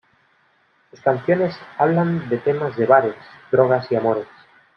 Sus 0.89 0.99
canciones 1.01 1.55
hablan 1.77 2.27
de 2.27 2.39
temas 2.39 2.75
de 2.75 2.87
bares, 2.87 3.13
drogas 3.51 3.85
y 3.91 3.95
amores. 3.97 4.25